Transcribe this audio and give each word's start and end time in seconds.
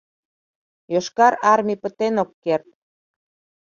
Йошкар 0.93 1.33
Армий 1.51 1.79
пытен 1.83 2.15
ок 2.23 2.31
керт. 2.43 2.69